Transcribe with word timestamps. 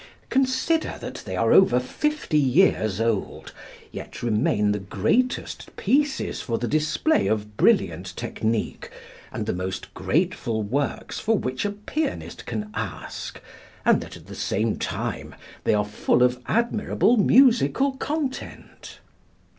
Consider 0.31 0.97
that 0.99 1.21
they 1.27 1.35
are 1.35 1.53
over 1.53 1.79
fifty 1.79 2.39
years 2.39 2.99
old, 2.99 3.53
yet 3.91 4.23
remain 4.23 4.71
the 4.71 4.79
greatest 4.79 5.75
pieces 5.77 6.41
for 6.41 6.57
the 6.57 6.67
display 6.67 7.27
of 7.27 7.55
brilliant 7.55 8.15
technique 8.15 8.89
and 9.31 9.45
the 9.45 9.53
most 9.53 9.93
grateful 9.93 10.63
works 10.63 11.19
for 11.19 11.37
which 11.37 11.65
a 11.65 11.71
pianist 11.71 12.47
can 12.47 12.71
ask, 12.73 13.39
and 13.85 14.01
that 14.01 14.17
at 14.17 14.25
the 14.25 14.33
same 14.33 14.79
time 14.79 15.35
they 15.65 15.75
are 15.75 15.85
full 15.85 16.23
of 16.23 16.41
admirable 16.47 17.17
musical 17.17 17.91
content! 17.97 19.01